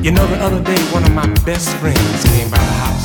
You 0.00 0.12
know, 0.12 0.26
the 0.28 0.38
other 0.40 0.62
day, 0.62 0.78
one 0.92 1.04
of 1.04 1.12
my 1.12 1.26
best 1.44 1.74
friends 1.76 2.24
came 2.30 2.48
by 2.48 2.56
the 2.56 2.76
house, 2.86 3.04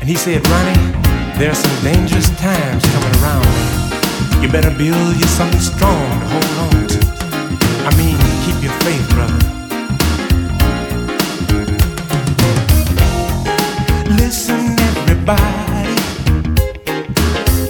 and 0.00 0.08
he 0.08 0.16
said, 0.16 0.40
Ronnie, 0.48 0.92
there 1.38 1.50
are 1.50 1.54
some 1.54 1.84
dangerous 1.84 2.30
times 2.40 2.82
coming 2.86 3.14
around. 3.20 4.42
You 4.42 4.48
better 4.50 4.70
build 4.70 5.16
you 5.16 5.26
something 5.26 5.60
strong 5.60 6.20
to 6.20 6.26
hold 6.32 6.58
on 6.64 6.86
to. 6.88 6.98
I 7.86 7.90
mean, 8.00 8.16
keep 8.44 8.58
your 8.64 8.72
faith, 8.82 9.08
brother. 9.10 9.38
Listen, 14.16 14.80
everybody, 14.80 15.94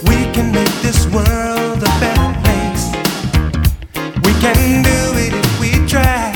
we 0.08 0.32
can 0.32 0.52
make 0.52 0.74
this 0.80 1.06
world 1.12 1.82
a 1.82 1.92
better 1.98 2.30
place. 2.44 2.84
We 4.24 4.32
can 4.40 4.82
do 4.84 5.18
it 5.18 5.34
if 5.34 5.60
we 5.60 5.86
try. 5.86 6.32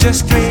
Just 0.00 0.28
dream. 0.28 0.45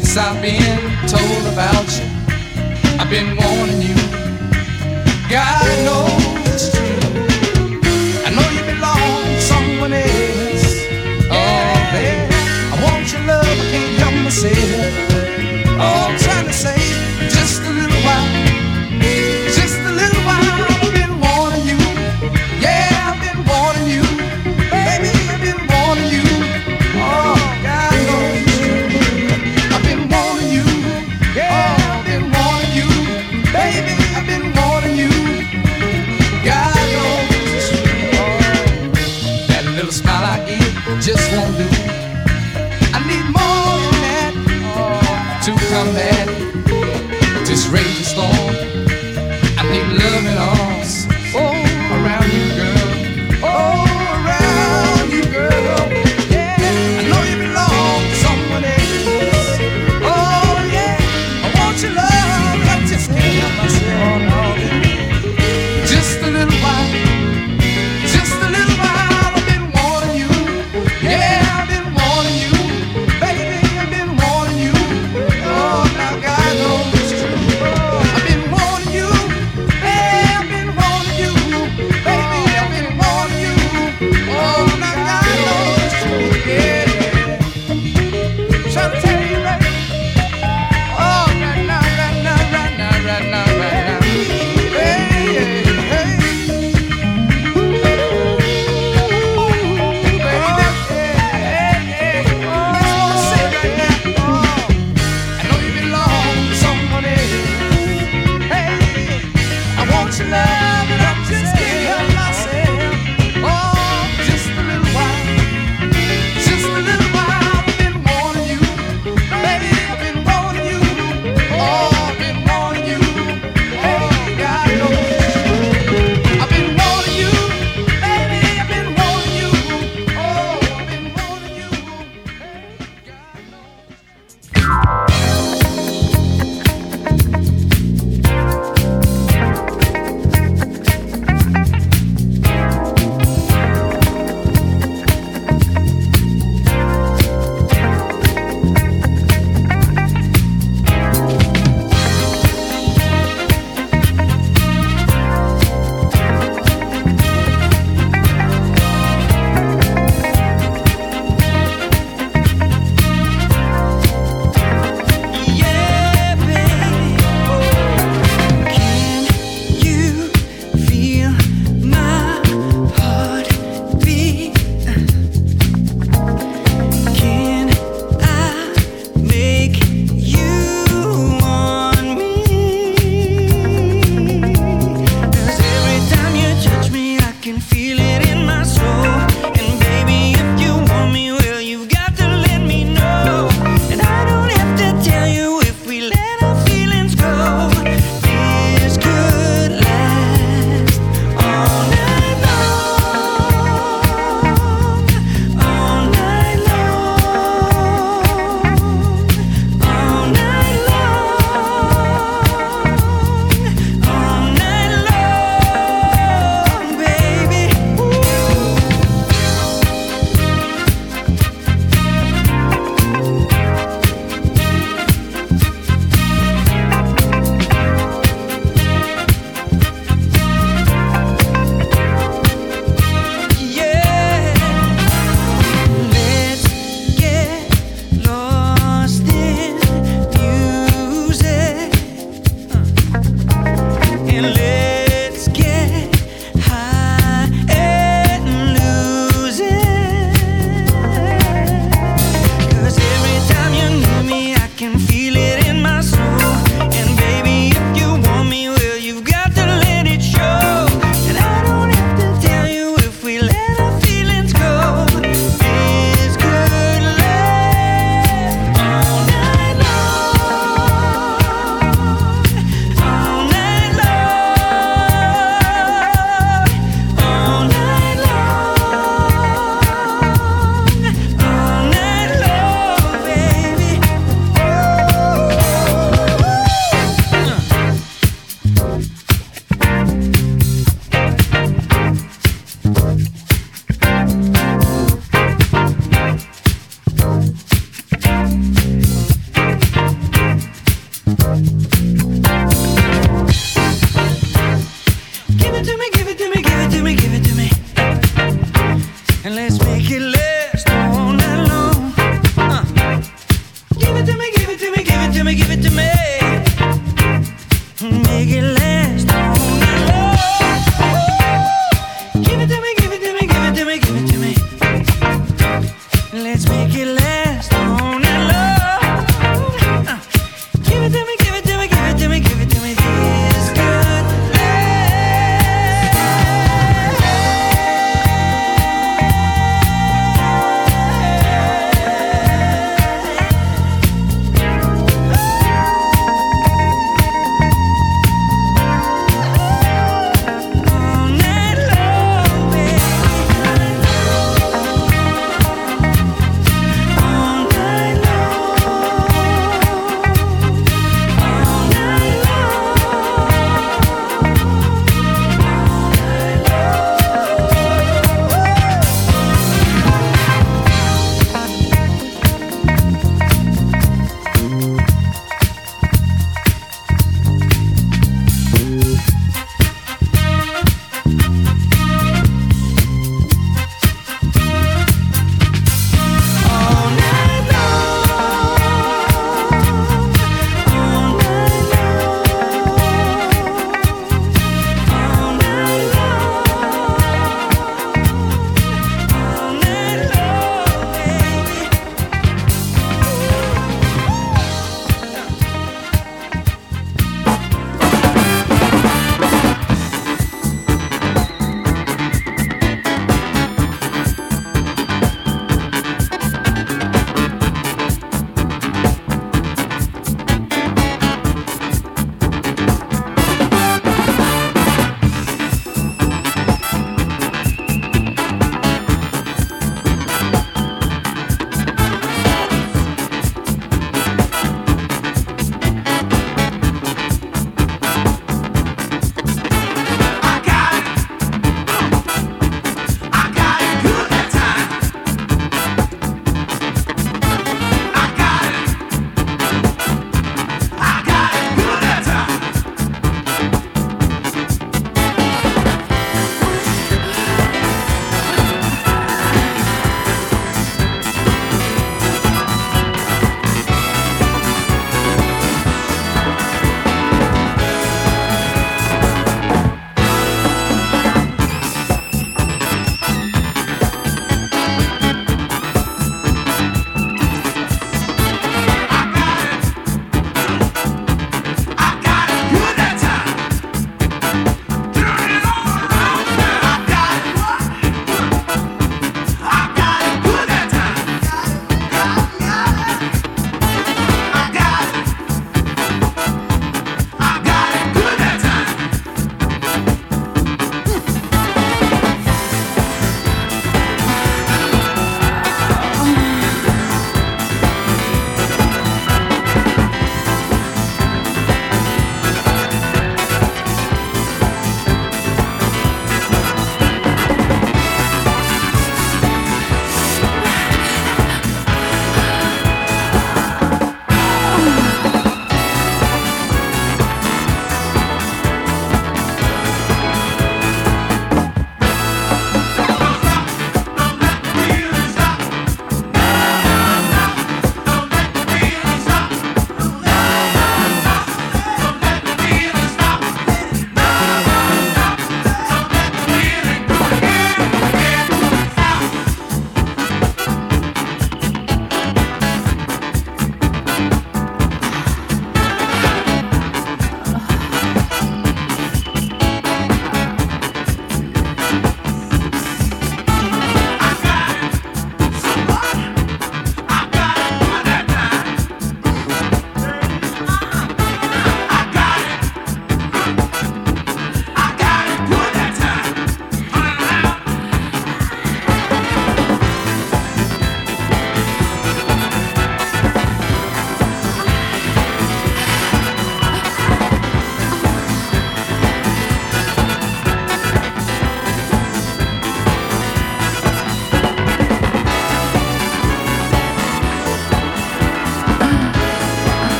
Since 0.00 0.16
I've 0.16 0.42
been 0.42 0.80
told 1.06 1.52
about 1.52 1.86
you, 1.96 2.04
I've 2.98 3.08
been 3.08 3.36
wanting 3.36 3.80
you 3.80 3.83